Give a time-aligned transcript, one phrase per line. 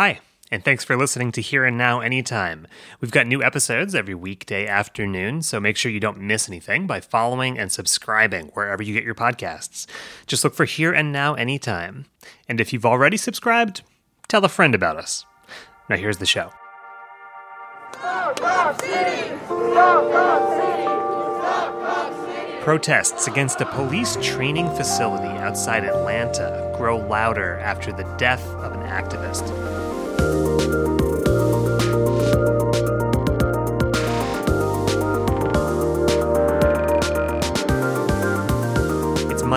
[0.00, 0.20] Hi,
[0.50, 2.66] and thanks for listening to Here and Now Anytime.
[3.02, 7.00] We've got new episodes every weekday afternoon, so make sure you don't miss anything by
[7.02, 9.86] following and subscribing wherever you get your podcasts.
[10.26, 12.06] Just look for Here and Now Anytime.
[12.48, 13.82] And if you've already subscribed,
[14.26, 15.26] tell a friend about us.
[15.90, 16.50] Now, here's the show.
[22.62, 28.80] Protests against a police training facility outside Atlanta grow louder after the death of an
[28.88, 29.79] activist.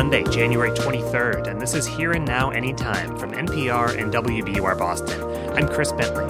[0.04, 5.24] Monday, January 23rd, and this is Here and Now Anytime from NPR and WBUR Boston.
[5.58, 6.26] I'm Chris Bentley.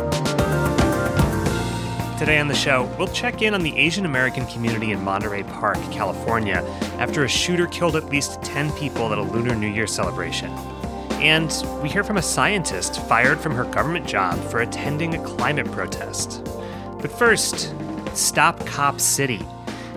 [2.19, 5.79] Today on the show, we'll check in on the Asian American community in Monterey Park,
[5.91, 6.57] California,
[6.99, 10.51] after a shooter killed at least 10 people at a Lunar New Year celebration.
[11.13, 11.51] And
[11.81, 16.43] we hear from a scientist fired from her government job for attending a climate protest.
[17.01, 17.73] But first,
[18.13, 19.43] Stop Cop City.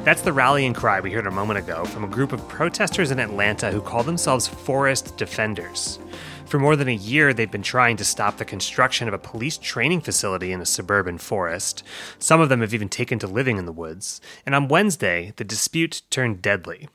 [0.07, 3.19] That's the rallying cry we heard a moment ago from a group of protesters in
[3.19, 5.99] Atlanta who call themselves Forest Defenders.
[6.45, 9.59] For more than a year, they've been trying to stop the construction of a police
[9.59, 11.83] training facility in a suburban forest.
[12.21, 14.21] Some of them have even taken to living in the woods.
[14.47, 16.89] And on Wednesday, the dispute turned deadly.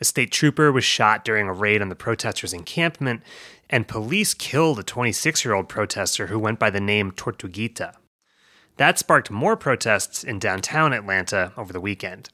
[0.00, 3.22] A state trooper was shot during a raid on the protesters' encampment,
[3.70, 7.94] and police killed a 26 year old protester who went by the name Tortuguita.
[8.76, 12.30] That sparked more protests in downtown Atlanta over the weekend.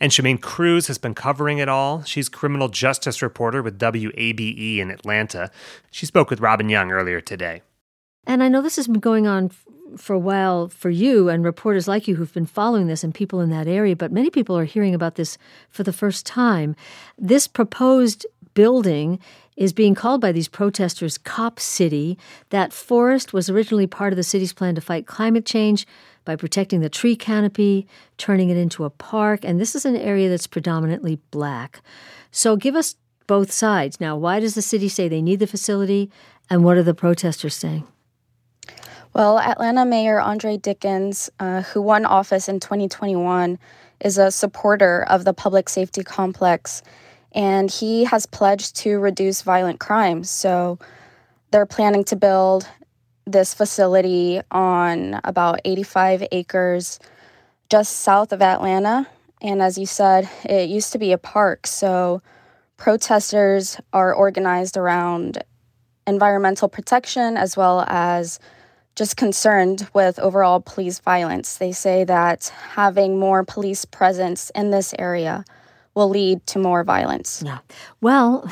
[0.00, 2.02] And Shemaine Cruz has been covering it all.
[2.04, 5.50] She's criminal justice reporter with WABE in Atlanta.
[5.90, 7.60] She spoke with Robin Young earlier today.
[8.26, 9.50] And I know this has been going on
[9.96, 13.40] for a while for you and reporters like you who've been following this and people
[13.40, 15.36] in that area, but many people are hearing about this
[15.68, 16.76] for the first time.
[17.18, 19.18] This proposed building
[19.56, 22.18] is being called by these protesters Cop City.
[22.48, 25.86] That forest was originally part of the city's plan to fight climate change
[26.24, 30.28] by protecting the tree canopy, turning it into a park, and this is an area
[30.28, 31.82] that's predominantly black.
[32.30, 34.00] So give us both sides.
[34.00, 36.10] Now, why does the city say they need the facility,
[36.48, 37.86] and what are the protesters saying?
[39.12, 43.58] Well, Atlanta Mayor Andre Dickens, uh, who won office in 2021,
[44.00, 46.82] is a supporter of the public safety complex,
[47.32, 50.30] and he has pledged to reduce violent crimes.
[50.30, 50.78] So
[51.50, 52.68] they're planning to build
[53.26, 56.98] this facility on about 85 acres
[57.68, 59.06] just south of Atlanta.
[59.40, 61.66] And as you said, it used to be a park.
[61.66, 62.22] So
[62.76, 65.42] protesters are organized around
[66.06, 68.40] environmental protection as well as
[68.96, 71.56] just concerned with overall police violence.
[71.56, 75.44] They say that having more police presence in this area
[76.00, 77.42] will lead to more violence.
[77.44, 77.58] Yeah.
[78.00, 78.50] Well,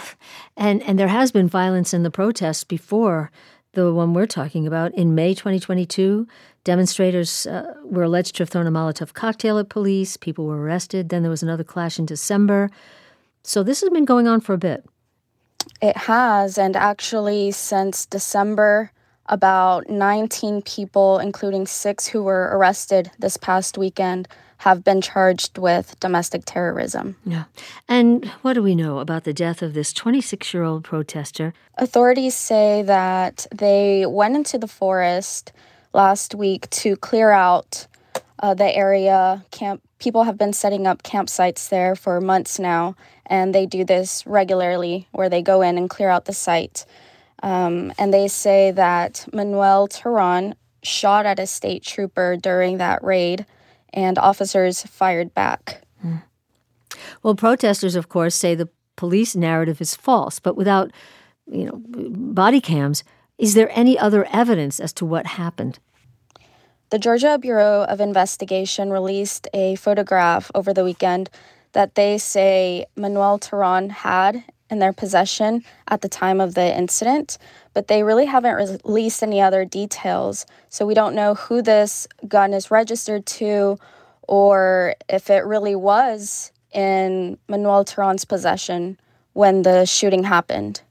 [0.57, 3.31] and and there has been violence in the protests before
[3.73, 4.95] the one we're talking about.
[4.95, 6.27] In May 2022,
[6.65, 10.17] demonstrators uh, were alleged to have thrown a Molotov cocktail at police.
[10.17, 11.09] People were arrested.
[11.09, 12.71] Then there was another clash in December.
[13.43, 14.85] So this has been going on for a bit.
[15.81, 18.93] It has, and actually, since December,
[19.29, 24.29] about 19 people, including six who were arrested this past weekend,
[24.59, 27.17] have been charged with domestic terrorism.
[27.25, 27.45] Yeah.
[27.89, 31.55] And what do we know about the death of this 26 year old protester?
[31.77, 35.53] Authorities say that they went into the forest
[35.93, 37.87] last week to clear out
[38.41, 39.45] uh, the area.
[39.51, 42.95] Camp people have been setting up campsites there for months now,
[43.27, 46.85] and they do this regularly, where they go in and clear out the site.
[47.43, 53.47] Um, and they say that Manuel Teran shot at a state trooper during that raid
[53.93, 55.83] and officers fired back.
[56.05, 56.23] Mm.
[57.23, 60.91] Well, protesters, of course, say the police narrative is false, but without,
[61.47, 63.05] you know, body cams,
[63.39, 65.79] is there any other evidence as to what happened?
[66.91, 71.31] The Georgia Bureau of Investigation released a photograph over the weekend
[71.73, 77.39] that they say Manuel Teran had in their possession at the time of the incident,
[77.75, 80.47] but they really haven't released any other details.
[80.69, 83.79] So we don't know who this gun is registered to
[84.29, 88.99] or if it really was in Manuel Teran's possession
[89.33, 90.83] when the shooting happened.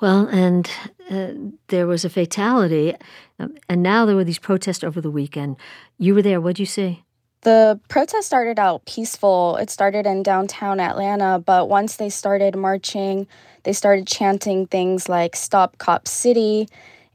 [0.00, 0.70] Well, and
[1.10, 1.32] uh,
[1.68, 2.94] there was a fatality,
[3.38, 5.56] um, and now there were these protests over the weekend.
[5.98, 6.40] You were there.
[6.40, 7.02] What'd you see?
[7.46, 9.56] The protest started out peaceful.
[9.58, 13.28] It started in downtown Atlanta, but once they started marching,
[13.62, 16.68] they started chanting things like Stop Cop City.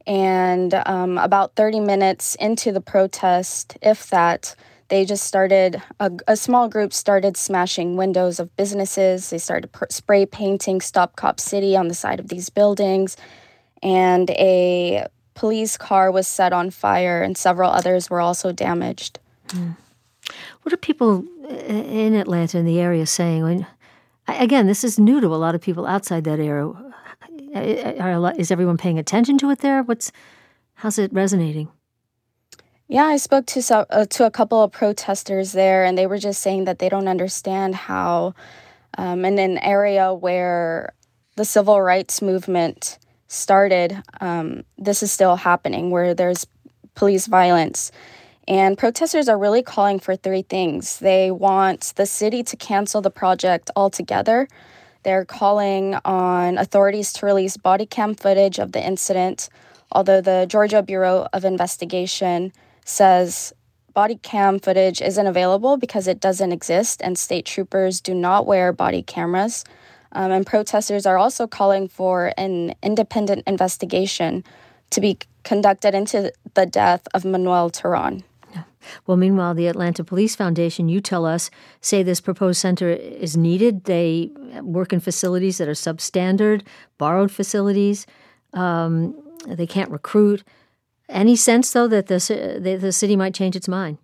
[0.06, 4.56] And um, about 30 minutes into the protest, if that,
[4.88, 9.28] they just started, a, a small group started smashing windows of businesses.
[9.28, 13.18] They started pr- spray painting Stop Cop City on the side of these buildings.
[13.82, 19.18] And a police car was set on fire, and several others were also damaged.
[19.48, 19.76] Mm.
[20.62, 23.42] What are people in Atlanta in the area saying?
[23.42, 23.66] When,
[24.28, 26.72] again, this is new to a lot of people outside that area.
[27.54, 29.82] Is everyone paying attention to it there?
[29.82, 30.12] What's
[30.74, 31.68] how's it resonating?
[32.88, 36.42] Yeah, I spoke to uh, to a couple of protesters there, and they were just
[36.42, 38.34] saying that they don't understand how,
[38.98, 40.92] um, in an area where
[41.36, 42.98] the civil rights movement
[43.28, 46.46] started, um, this is still happening, where there's
[46.94, 47.90] police violence.
[48.48, 50.98] And protesters are really calling for three things.
[50.98, 54.48] They want the city to cancel the project altogether.
[55.04, 59.48] They're calling on authorities to release body cam footage of the incident,
[59.90, 62.52] although the Georgia Bureau of Investigation
[62.84, 63.52] says
[63.94, 68.72] body cam footage isn't available because it doesn't exist and state troopers do not wear
[68.72, 69.64] body cameras.
[70.12, 74.44] Um, and protesters are also calling for an independent investigation
[74.90, 78.22] to be conducted into the death of Manuel Teran.
[79.06, 81.50] Well, meanwhile, the Atlanta Police Foundation, you tell us,
[81.80, 83.84] say this proposed center is needed.
[83.84, 84.30] They
[84.62, 86.62] work in facilities that are substandard,
[86.98, 88.06] borrowed facilities.
[88.52, 89.14] Um,
[89.46, 90.44] they can't recruit.
[91.08, 93.98] Any sense, though, that the, the, the city might change its mind?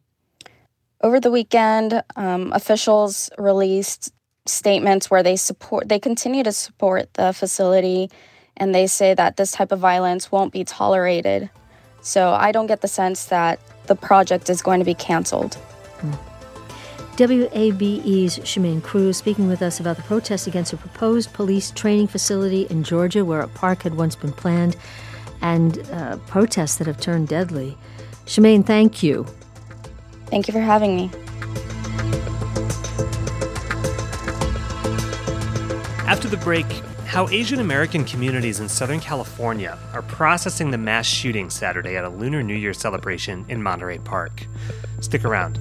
[1.00, 4.12] Over the weekend, um, officials released
[4.46, 8.10] statements where they support, they continue to support the facility,
[8.56, 11.50] and they say that this type of violence won't be tolerated.
[12.00, 15.58] So I don't get the sense that the project is going to be canceled.
[17.18, 22.62] WABE's Shemane Cruz speaking with us about the protest against a proposed police training facility
[22.70, 24.76] in Georgia where a park had once been planned
[25.40, 27.76] and uh, protests that have turned deadly.
[28.26, 29.26] Shemaine, thank you.
[30.26, 31.10] Thank you for having me.
[36.06, 36.66] After the break,
[37.08, 42.08] how Asian American communities in Southern California are processing the mass shooting Saturday at a
[42.10, 44.46] Lunar New Year celebration in Monterey Park.
[45.00, 45.58] Stick around.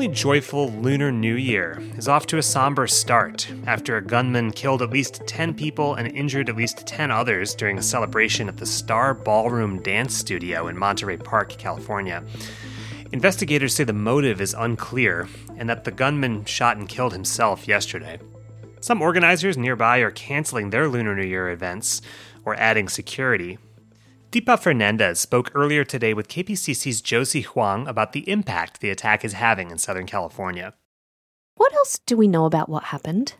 [0.00, 4.80] Normally joyful Lunar New Year is off to a somber start after a gunman killed
[4.80, 8.64] at least 10 people and injured at least 10 others during a celebration at the
[8.64, 12.24] Star Ballroom Dance Studio in Monterey Park, California.
[13.12, 18.18] Investigators say the motive is unclear and that the gunman shot and killed himself yesterday.
[18.80, 22.00] Some organizers nearby are canceling their Lunar New Year events
[22.46, 23.58] or adding security,
[24.30, 29.32] Deepa Fernandes spoke earlier today with KPCC's Josie Huang about the impact the attack is
[29.32, 30.72] having in Southern California.
[31.56, 33.34] What else do we know about what happened?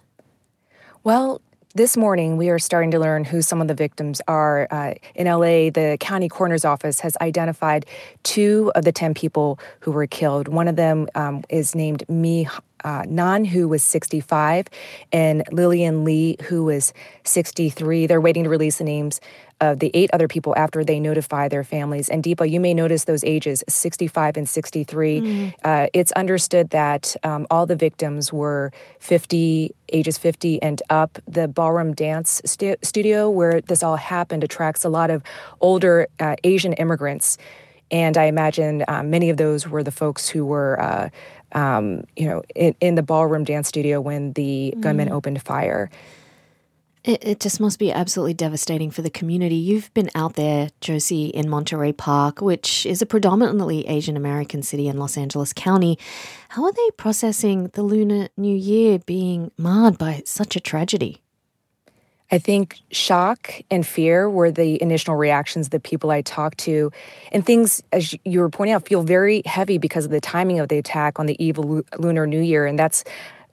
[1.04, 1.42] Well,
[1.76, 4.66] this morning, we are starting to learn who some of the victims are.
[4.72, 7.86] Uh, in LA, the county coroner's office has identified
[8.24, 10.48] two of the 10 people who were killed.
[10.48, 12.48] One of them um, is named Mi
[12.84, 14.66] uh, Nan, who was 65,
[15.12, 16.92] and Lillian Lee, who was
[17.24, 18.06] 63.
[18.06, 19.20] They're waiting to release the names
[19.60, 22.08] of the eight other people after they notify their families.
[22.08, 25.20] And Deepa, you may notice those ages 65 and 63.
[25.20, 25.54] Mm.
[25.62, 31.18] Uh, it's understood that um, all the victims were 50, ages 50 and up.
[31.28, 35.22] The ballroom dance stu- studio where this all happened attracts a lot of
[35.60, 37.36] older uh, Asian immigrants.
[37.90, 40.80] And I imagine um, many of those were the folks who were.
[40.80, 41.10] Uh,
[41.52, 44.80] um, you know, in, in, the ballroom dance studio when the mm.
[44.80, 45.90] gunman opened fire.
[47.02, 49.56] It, it just must be absolutely devastating for the community.
[49.56, 54.86] You've been out there, Josie, in Monterey Park, which is a predominantly Asian American city
[54.86, 55.98] in Los Angeles County.
[56.50, 61.22] How are they processing the Lunar New Year being marred by such a tragedy?
[62.32, 66.92] I think shock and fear were the initial reactions that people I talked to.
[67.32, 70.68] And things, as you were pointing out, feel very heavy because of the timing of
[70.68, 72.66] the attack on the eve of Lunar New Year.
[72.66, 73.02] And that's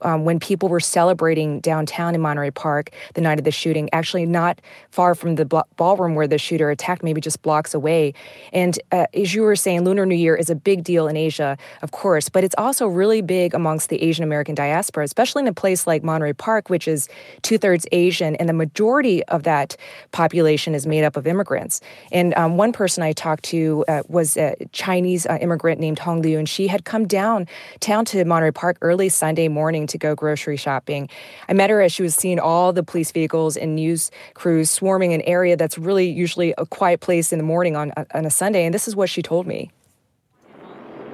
[0.02, 4.26] um, when people were celebrating downtown in Monterey Park the night of the shooting, actually
[4.26, 8.14] not far from the ballroom where the shooter attacked, maybe just blocks away.
[8.54, 11.58] And uh, as you were saying, Lunar New Year is a big deal in Asia,
[11.82, 15.54] of course, but it's also really big amongst the Asian American diaspora, especially in a
[15.54, 17.10] place like Monterey Park, which is
[17.42, 19.76] two thirds Asian, and the majority of that
[20.12, 21.82] population is made up of immigrants.
[22.12, 26.22] And um, one person I talked to uh, was a Chinese uh, immigrant named Hong
[26.22, 27.48] Liu, and she had come down
[27.80, 31.09] town to Monterey Park early Sunday morning to go grocery shopping.
[31.49, 35.13] I met her as she was seeing all the police vehicles and news crews swarming
[35.13, 38.65] an area that's really usually a quiet place in the morning on, on a Sunday,
[38.65, 39.71] and this is what she told me.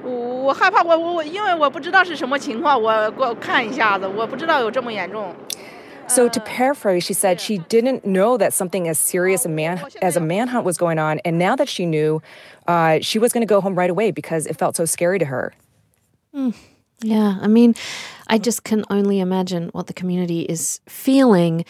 [0.03, 5.35] 我害怕，我我我，因为我不知道是什么情况，我我看一下子，我不知道有这么严重。
[6.07, 10.17] So to paraphrase, she said she didn't know that something as serious a man as
[10.17, 12.23] a manhunt was going on, and now that she knew,
[12.67, 15.25] uh, she was going to go home right away because it felt so scary to
[15.25, 15.53] her.
[16.33, 16.55] Mm,
[17.00, 17.74] yeah, I mean,
[18.26, 21.64] I just can only imagine what the community is feeling.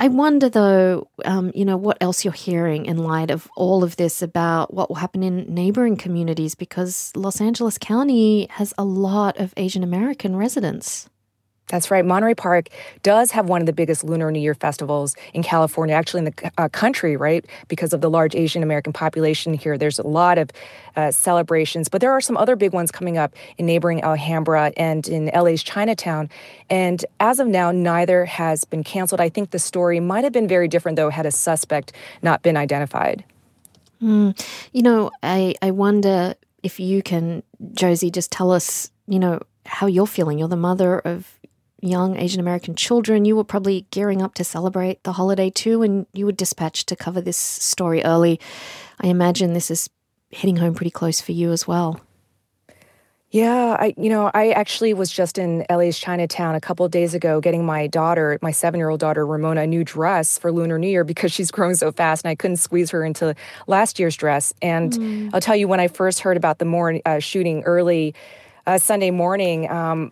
[0.00, 3.96] I wonder, though, um, you know, what else you're hearing in light of all of
[3.96, 9.38] this about what will happen in neighboring communities because Los Angeles County has a lot
[9.38, 11.08] of Asian American residents.
[11.68, 12.04] That's right.
[12.04, 12.68] Monterey Park
[13.02, 16.52] does have one of the biggest Lunar New Year festivals in California, actually in the
[16.56, 17.44] uh, country, right?
[17.68, 19.76] Because of the large Asian American population here.
[19.76, 20.50] There's a lot of
[20.96, 25.06] uh, celebrations, but there are some other big ones coming up in neighboring Alhambra and
[25.06, 26.30] in LA's Chinatown.
[26.70, 29.20] And as of now, neither has been canceled.
[29.20, 32.56] I think the story might have been very different, though, had a suspect not been
[32.56, 33.24] identified.
[34.02, 34.40] Mm.
[34.72, 39.86] You know, I, I wonder if you can, Josie, just tell us, you know, how
[39.86, 40.38] you're feeling.
[40.38, 41.37] You're the mother of
[41.80, 46.06] young Asian American children, you were probably gearing up to celebrate the holiday too, and
[46.12, 48.40] you were dispatched to cover this story early.
[49.00, 49.88] I imagine this is
[50.30, 52.00] hitting home pretty close for you as well.
[53.30, 57.42] Yeah, I you know, I actually was just in LA's Chinatown a couple days ago
[57.42, 61.30] getting my daughter, my 7-year-old daughter Ramona a new dress for Lunar New Year because
[61.30, 63.34] she's growing so fast and I couldn't squeeze her into
[63.66, 64.54] last year's dress.
[64.62, 65.30] And mm.
[65.34, 68.14] I'll tell you when I first heard about the morning uh, shooting early
[68.66, 70.10] uh, Sunday morning, um,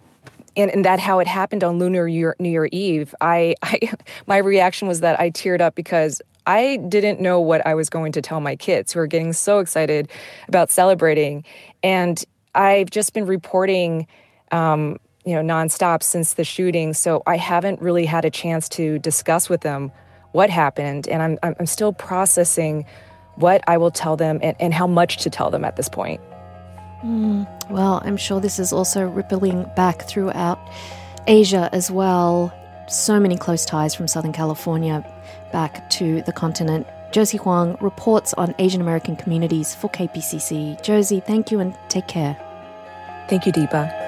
[0.56, 3.78] and, and that how it happened on Lunar Year, New Year Eve, I, I
[4.26, 8.12] my reaction was that I teared up because I didn't know what I was going
[8.12, 10.08] to tell my kids who are getting so excited
[10.48, 11.44] about celebrating,
[11.82, 12.22] and
[12.54, 14.06] I've just been reporting.
[14.52, 16.94] Um, you know, nonstop since the shooting.
[16.94, 19.90] So I haven't really had a chance to discuss with them
[20.30, 22.86] what happened, and I'm I'm still processing
[23.36, 26.20] what I will tell them and, and how much to tell them at this point.
[27.02, 30.58] Mm, well, I'm sure this is also rippling back throughout
[31.26, 32.52] Asia as well.
[32.88, 35.04] So many close ties from Southern California
[35.52, 36.86] back to the continent.
[37.12, 40.82] Josie Huang reports on Asian American communities for KPCC.
[40.82, 42.36] Josie, thank you and take care.
[43.28, 44.04] Thank you, Deepa.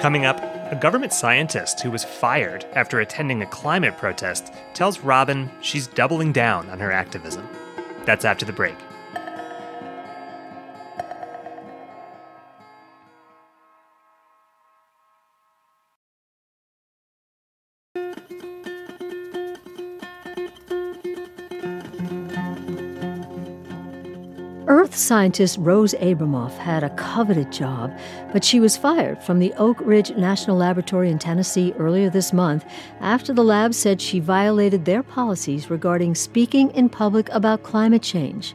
[0.00, 5.50] Coming up, a government scientist who was fired after attending a climate protest tells Robin
[5.60, 7.46] she's doubling down on her activism.
[8.06, 8.76] That's after the break.
[24.66, 27.94] Earth scientist Rose Abramoff had a coveted job,
[28.32, 32.64] but she was fired from the Oak Ridge National Laboratory in Tennessee earlier this month
[33.00, 38.54] after the lab said she violated their policies regarding speaking in public about climate change.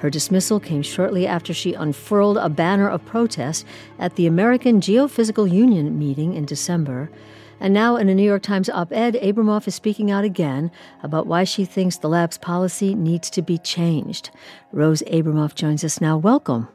[0.00, 3.64] Her dismissal came shortly after she unfurled a banner of protest
[3.98, 7.10] at the American Geophysical Union meeting in December.
[7.58, 10.70] And now, in a New York Times op ed, Abramoff is speaking out again
[11.02, 14.30] about why she thinks the lab's policy needs to be changed.
[14.72, 16.18] Rose Abramoff joins us now.
[16.18, 16.68] Welcome.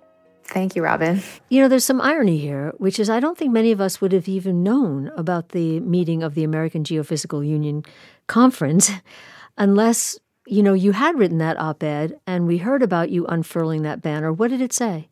[0.43, 1.21] Thank you, Robin.
[1.49, 4.11] You know, there's some irony here, which is I don't think many of us would
[4.11, 7.85] have even known about the meeting of the American Geophysical Union
[8.27, 8.91] conference
[9.57, 13.83] unless, you know, you had written that op ed and we heard about you unfurling
[13.83, 14.33] that banner.
[14.33, 15.07] What did it say?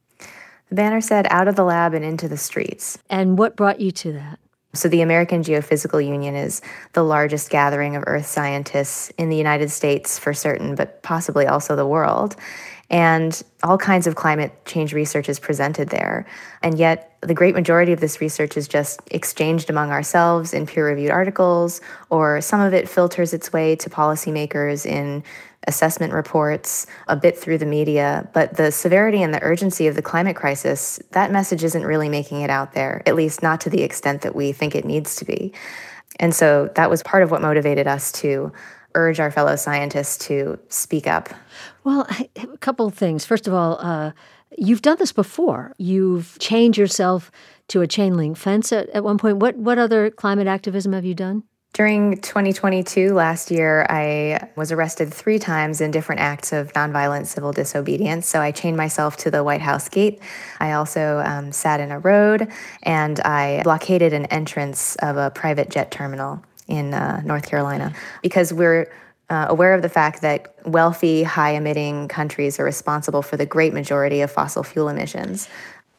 [0.68, 3.00] The banner said, out of the lab and into the streets.
[3.10, 4.40] And what brought you to that?
[4.80, 6.62] So, the American Geophysical Union is
[6.94, 11.76] the largest gathering of earth scientists in the United States for certain, but possibly also
[11.76, 12.38] the world.
[12.90, 16.26] And all kinds of climate change research is presented there.
[16.64, 20.88] And yet, the great majority of this research is just exchanged among ourselves in peer
[20.88, 25.26] reviewed articles, or some of it filters its way to policymakers in
[25.68, 30.02] assessment reports, a bit through the media, but the severity and the urgency of the
[30.02, 33.82] climate crisis, that message isn't really making it out there, at least not to the
[33.82, 35.54] extent that we think it needs to be.
[36.20, 38.52] And so that was part of what motivated us to
[38.96, 41.30] urge our fellow scientists to speak up.
[41.84, 43.26] Well, a couple of things.
[43.26, 44.12] First of all, uh,
[44.58, 45.74] you've done this before.
[45.78, 47.32] You've chained yourself
[47.70, 49.38] to a chain link fence at, at one point.
[49.38, 51.44] What what other climate activism have you done?
[51.80, 57.54] During 2022, last year, I was arrested three times in different acts of nonviolent civil
[57.54, 58.28] disobedience.
[58.28, 60.20] So I chained myself to the White House gate.
[60.60, 62.52] I also um, sat in a road
[62.84, 68.52] and I blockaded an entrance of a private jet terminal in uh, North Carolina because
[68.52, 68.92] we're
[69.30, 73.74] uh, aware of the fact that wealthy, high emitting countries are responsible for the great
[73.74, 75.48] majority of fossil fuel emissions.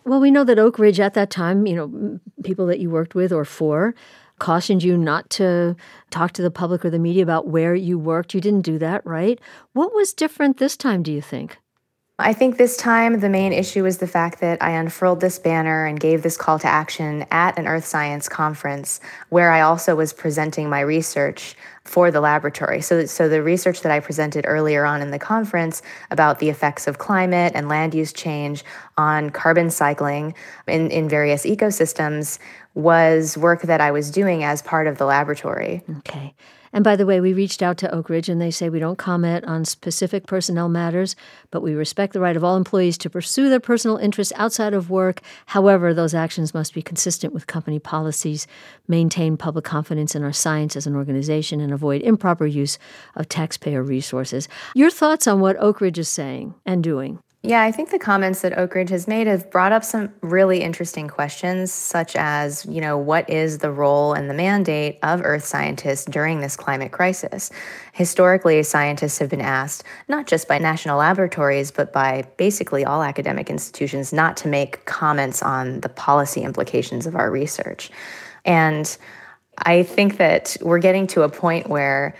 [0.04, 3.14] Well, we know that Oak Ridge at that time, you know, people that you worked
[3.14, 3.94] with or for,
[4.40, 5.76] cautioned you not to
[6.10, 8.34] talk to the public or the media about where you worked.
[8.34, 9.38] You didn't do that, right?
[9.72, 11.58] What was different this time, do you think?
[12.20, 15.86] I think this time the main issue was the fact that I unfurled this banner
[15.86, 19.00] and gave this call to action at an earth science conference
[19.30, 22.82] where I also was presenting my research for the laboratory.
[22.82, 26.86] So, so the research that I presented earlier on in the conference about the effects
[26.86, 28.64] of climate and land use change
[28.98, 30.34] on carbon cycling
[30.68, 32.38] in, in various ecosystems
[32.74, 35.82] was work that I was doing as part of the laboratory.
[35.98, 36.34] Okay.
[36.72, 38.98] And by the way, we reached out to Oak Ridge and they say we don't
[38.98, 41.16] comment on specific personnel matters,
[41.50, 44.88] but we respect the right of all employees to pursue their personal interests outside of
[44.88, 45.20] work.
[45.46, 48.46] However, those actions must be consistent with company policies,
[48.86, 52.78] maintain public confidence in our science as an organization, and avoid improper use
[53.16, 54.48] of taxpayer resources.
[54.74, 57.20] Your thoughts on what Oak Ridge is saying and doing?
[57.42, 60.60] Yeah, I think the comments that Oak Ridge has made have brought up some really
[60.60, 65.46] interesting questions, such as, you know, what is the role and the mandate of earth
[65.46, 67.50] scientists during this climate crisis?
[67.94, 73.48] Historically, scientists have been asked, not just by national laboratories, but by basically all academic
[73.48, 77.90] institutions, not to make comments on the policy implications of our research.
[78.44, 78.98] And
[79.56, 82.14] I think that we're getting to a point where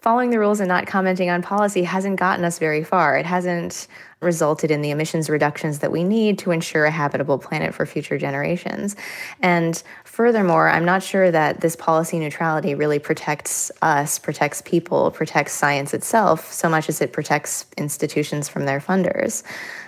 [0.00, 3.18] following the rules and not commenting on policy hasn't gotten us very far.
[3.18, 3.86] It hasn't
[4.20, 8.18] resulted in the emissions reductions that we need to ensure a habitable planet for future
[8.18, 8.96] generations.
[9.40, 15.52] And furthermore, I'm not sure that this policy neutrality really protects us, protects people, protects
[15.52, 19.44] science itself so much as it protects institutions from their funders.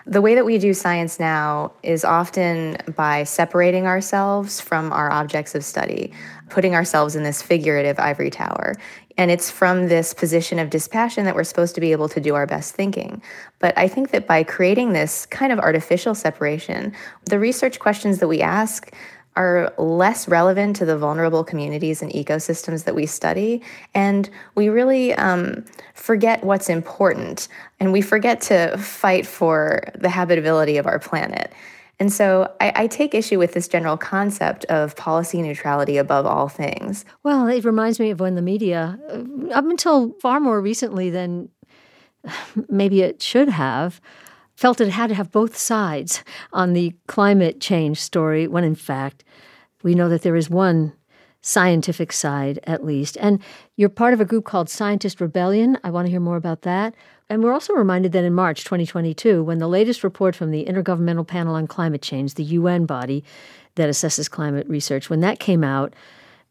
[0.07, 5.57] The way that we do science now is often by separating ourselves from our objects
[5.57, 6.13] of study,
[6.51, 8.77] putting ourselves in this figurative ivory tower.
[9.19, 12.35] And it's from this position of dispassion that we're supposed to be able to do
[12.37, 13.23] our best thinking.
[13.59, 16.95] But I think that by creating this kind of artificial separation,
[17.27, 18.95] the research questions that we ask
[19.37, 23.63] are less relevant to the vulnerable communities and ecosystems that we study.
[23.95, 27.49] And we really um, forget what's important.
[27.81, 31.53] And we forget to fight for the habitability of our planet.
[31.99, 36.49] And so I, I, take issue with this general concept of policy neutrality above all
[36.49, 37.05] things.
[37.23, 38.99] Well, it reminds me of when the media,
[39.53, 41.49] up until far more recently than
[42.69, 44.01] maybe it should have,
[44.55, 49.25] felt it had to have both sides on the climate change story, when in fact,
[49.83, 50.93] we know that there is one
[51.43, 53.17] scientific side at least.
[53.21, 53.43] And
[53.77, 55.77] you're part of a group called Scientist Rebellion.
[55.83, 56.95] I want to hear more about that.
[57.29, 61.27] And we're also reminded that in March 2022, when the latest report from the Intergovernmental
[61.27, 63.25] Panel on Climate Change, the UN body
[63.75, 65.95] that assesses climate research, when that came out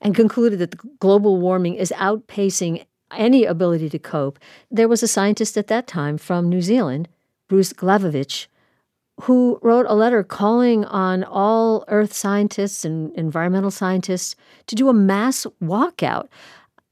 [0.02, 5.08] and concluded that the global warming is outpacing any ability to cope, there was a
[5.08, 7.08] scientist at that time from New Zealand,
[7.52, 8.48] Bruce Glavovic,
[9.24, 14.38] who wrote a letter calling on all earth scientists and environmental scientists
[14.68, 16.30] to do a mass walkout.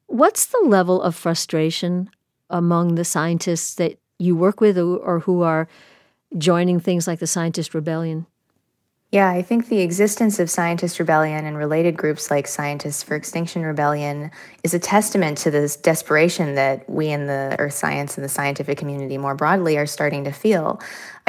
[0.07, 2.09] What's the level of frustration
[2.49, 5.69] among the scientists that you work with or who are
[6.37, 8.25] joining things like the Scientist Rebellion?
[9.11, 13.63] Yeah, I think the existence of Scientist Rebellion and related groups like Scientists for Extinction
[13.63, 14.29] Rebellion
[14.63, 18.77] is a testament to this desperation that we in the earth science and the scientific
[18.77, 20.79] community more broadly are starting to feel.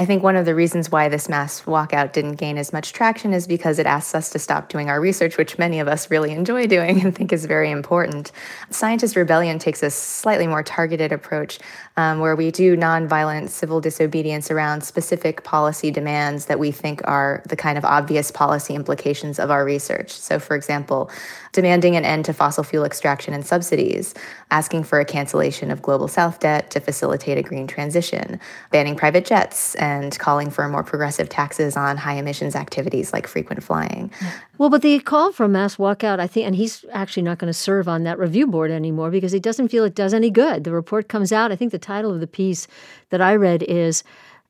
[0.01, 3.35] I think one of the reasons why this mass walkout didn't gain as much traction
[3.35, 6.31] is because it asks us to stop doing our research, which many of us really
[6.31, 8.33] enjoy doing and think is very important.
[8.71, 11.59] Scientist Rebellion takes a slightly more targeted approach
[11.99, 17.43] um, where we do nonviolent civil disobedience around specific policy demands that we think are
[17.47, 20.13] the kind of obvious policy implications of our research.
[20.13, 21.11] So, for example,
[21.53, 24.15] demanding an end to fossil fuel extraction and subsidies,
[24.51, 29.27] asking for a cancellation of global south debt to facilitate a green transition, banning private
[29.27, 34.11] jets, and calling for more progressive taxes on high emissions activities like frequent flying.
[34.59, 37.49] Well, but the call for a mass walkout, I think, and he's actually not going
[37.49, 40.65] to serve on that review board anymore because he doesn't feel it does any good.
[40.65, 41.53] The report comes out.
[41.53, 42.67] I think the title of the piece
[43.11, 44.03] that I read is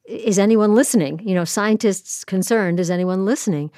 [0.05, 1.21] Is anyone listening?
[1.27, 3.71] You know, scientists concerned, is anyone listening?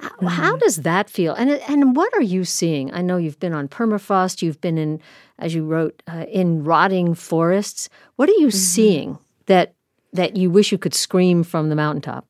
[0.00, 0.26] Mm-hmm.
[0.26, 1.34] How does that feel?
[1.34, 2.92] And and what are you seeing?
[2.94, 4.42] I know you've been on permafrost.
[4.42, 5.00] You've been in,
[5.38, 7.88] as you wrote, uh, in rotting forests.
[8.16, 8.72] What are you mm-hmm.
[8.74, 9.74] seeing that
[10.18, 12.26] that you wish you could scream from the mountaintop?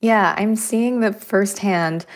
[0.00, 2.06] Yeah, I'm seeing the firsthand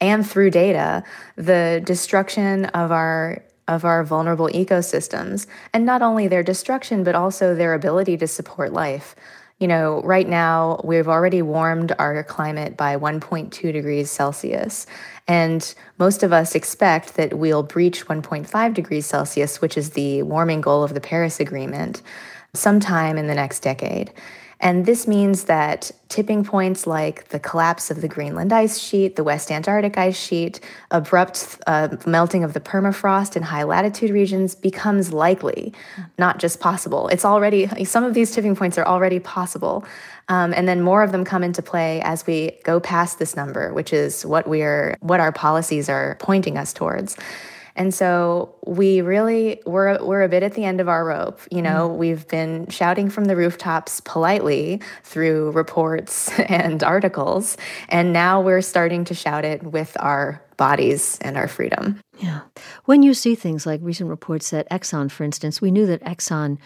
[0.00, 1.02] and through data
[1.36, 7.54] the destruction of our of our vulnerable ecosystems and not only their destruction but also
[7.54, 9.14] their ability to support life
[9.60, 14.86] you know, right now we've already warmed our climate by 1.2 degrees Celsius.
[15.28, 20.62] And most of us expect that we'll breach 1.5 degrees Celsius, which is the warming
[20.62, 22.00] goal of the Paris Agreement,
[22.54, 24.12] sometime in the next decade.
[24.62, 29.24] And this means that tipping points like the collapse of the Greenland ice sheet, the
[29.24, 30.60] West Antarctic ice sheet,
[30.90, 35.72] abrupt uh, melting of the permafrost in high latitude regions becomes likely,
[36.18, 37.08] not just possible.
[37.08, 39.82] It's already, some of these tipping points are already possible.
[40.28, 43.72] Um, and then more of them come into play as we go past this number,
[43.72, 47.16] which is what we're, what our policies are pointing us towards.
[47.80, 51.40] And so we really we're we're a bit at the end of our rope.
[51.50, 51.96] You know, mm.
[51.96, 57.56] we've been shouting from the rooftops politely through reports and articles,
[57.88, 61.98] and now we're starting to shout it with our bodies and our freedom.
[62.18, 62.40] Yeah.
[62.84, 66.58] When you see things like recent reports that Exxon, for instance, we knew that Exxon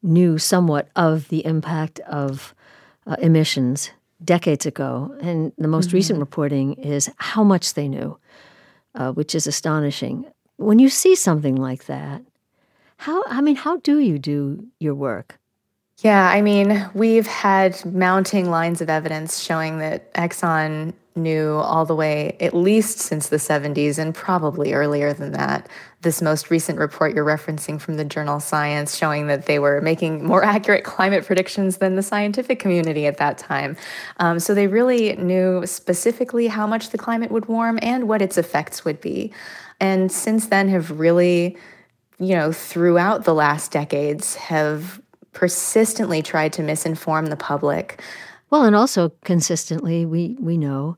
[0.00, 2.54] knew somewhat of the impact of
[3.08, 3.90] uh, emissions
[4.24, 5.96] decades ago, and the most mm-hmm.
[5.96, 8.16] recent reporting is how much they knew.
[8.94, 10.26] Uh, which is astonishing
[10.62, 12.22] when you see something like that,
[12.98, 15.38] how, I mean, how do you do your work?
[15.98, 21.94] Yeah, I mean, we've had mounting lines of evidence showing that Exxon knew all the
[21.94, 25.68] way, at least since the 70s, and probably earlier than that.
[26.00, 30.24] This most recent report you're referencing from the journal Science showing that they were making
[30.24, 33.76] more accurate climate predictions than the scientific community at that time.
[34.18, 38.38] Um, so they really knew specifically how much the climate would warm and what its
[38.38, 39.32] effects would be
[39.82, 41.56] and since then have really
[42.18, 48.00] you know throughout the last decades have persistently tried to misinform the public.
[48.48, 50.96] Well and also consistently we we know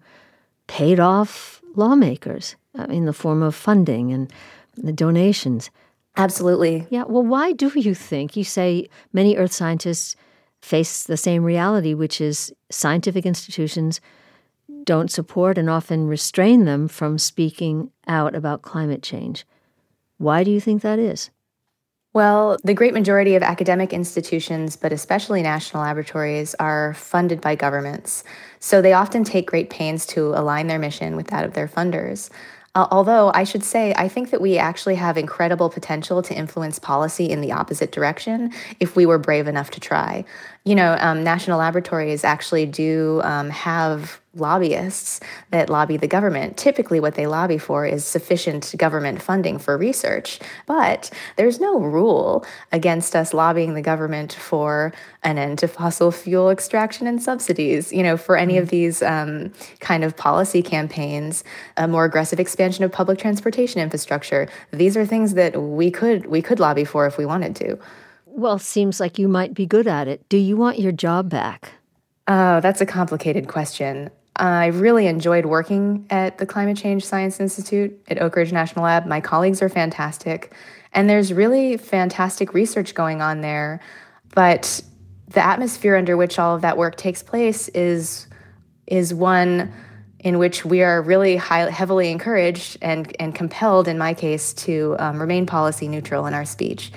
[0.67, 4.33] paid off lawmakers uh, in the form of funding and
[4.77, 5.71] the donations.
[6.17, 6.87] Absolutely.
[6.91, 10.15] Yeah well why do you think you say many earth scientists
[10.61, 14.01] face the same reality which is scientific institutions
[14.85, 19.47] don't support and often restrain them from speaking out about climate change.
[20.19, 21.31] Why do you think that is?
[22.13, 28.23] Well, the great majority of academic institutions, but especially national laboratories, are funded by governments.
[28.61, 32.31] So they often take great pains to align their mission with that of their funders.
[32.77, 36.79] Uh, although I should say, I think that we actually have incredible potential to influence
[36.79, 40.25] policy in the opposite direction if we were brave enough to try.
[40.65, 45.21] You know, um, national laboratories actually do um, have lobbyists
[45.51, 46.57] that lobby the government.
[46.57, 50.41] Typically, what they lobby for is sufficient government funding for research.
[50.67, 54.93] But there's no rule against us lobbying the government for
[55.23, 57.93] an end to fossil fuel extraction and subsidies.
[57.93, 58.77] You know, for any of mm-hmm.
[58.77, 61.45] these um, kind of policy campaigns,
[61.77, 64.49] a more aggressive expansion of public transportation infrastructure.
[64.71, 67.79] These are things that we could we could lobby for if we wanted to.
[68.27, 70.29] Well, seems like you might be good at it.
[70.29, 71.75] Do you want your job back?
[72.27, 74.11] Oh, that's a complicated question.
[74.37, 79.07] I really enjoyed working at the Climate Change Science Institute at Oak Ridge National Lab.
[79.07, 80.53] My colleagues are fantastic,
[80.93, 83.81] and there's really fantastic research going on there.
[84.35, 84.83] But
[85.29, 88.27] the atmosphere under which all of that work takes place is
[88.87, 89.73] is one
[90.21, 94.97] in which we are really high, heavily encouraged and, and compelled, in my case, to
[94.99, 96.91] um, remain policy neutral in our speech.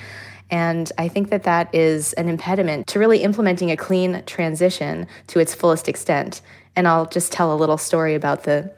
[0.49, 5.39] And I think that that is an impediment to really implementing a clean transition to
[5.39, 6.41] its fullest extent.
[6.77, 8.71] And I'll just tell a little story about the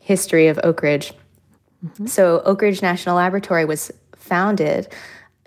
[0.00, 1.14] history of Oak Ridge.
[1.86, 2.06] Mm-hmm.
[2.06, 4.88] So, Oak Ridge National Laboratory was founded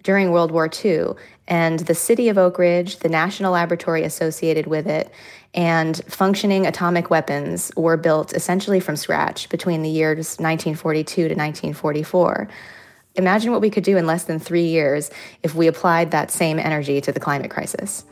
[0.03, 1.09] during World War II,
[1.49, 5.11] and the city of Oak Ridge, the national laboratory associated with it,
[5.53, 12.47] and functioning atomic weapons were built essentially from scratch between the years 1942 to 1944.
[13.15, 15.09] Imagine what we could do in less than three years
[15.43, 18.05] if we applied that same energy to the climate crisis.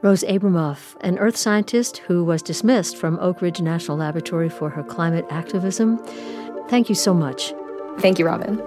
[0.00, 4.84] Rose Abramoff, an earth scientist who was dismissed from Oak Ridge National Laboratory for her
[4.84, 5.98] climate activism.
[6.68, 7.52] Thank you so much.
[7.98, 8.58] Thank you, Robin.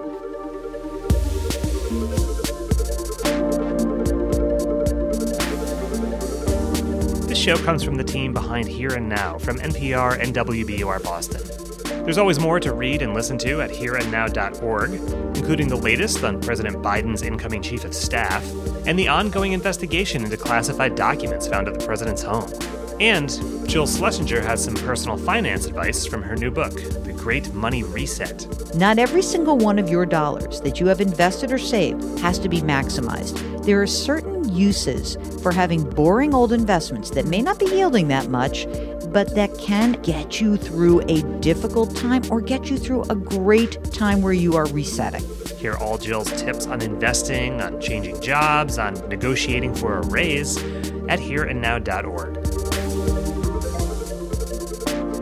[7.26, 11.40] This show comes from the team behind Here and Now from NPR and WBUR Boston.
[12.04, 14.92] There's always more to read and listen to at hereandnow.org,
[15.36, 18.44] including the latest on President Biden's incoming chief of staff
[18.86, 22.50] and the ongoing investigation into classified documents found at the president's home.
[23.00, 23.30] And
[23.68, 28.74] Jill Schlesinger has some personal finance advice from her new book, The Great Money Reset.
[28.76, 32.48] Not every single one of your dollars that you have invested or saved has to
[32.48, 33.64] be maximized.
[33.64, 38.28] There are certain uses for having boring old investments that may not be yielding that
[38.28, 38.66] much
[39.12, 43.82] but that can get you through a difficult time or get you through a great
[43.92, 45.22] time where you are resetting.
[45.58, 50.56] Hear all Jill's tips on investing, on changing jobs, on negotiating for a raise
[51.08, 52.42] at hereandnow.org.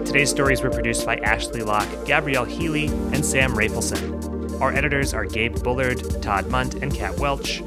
[0.06, 4.60] Today's stories were produced by Ashley Locke, Gabrielle Healy, and Sam Rafelson.
[4.60, 7.62] Our editors are Gabe Bullard, Todd Mundt, and Kat Welch.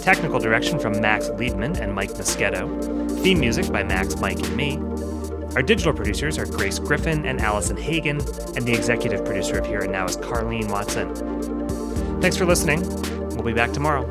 [0.00, 3.20] Technical direction from Max Liebman and Mike Moschetto.
[3.20, 4.77] Theme music by Max, Mike, and me.
[5.54, 8.20] Our digital producers are Grace Griffin and Allison Hagen,
[8.56, 11.14] and the executive producer of Here and Now is Carleen Watson.
[12.20, 12.80] Thanks for listening.
[13.30, 14.06] We'll be back tomorrow.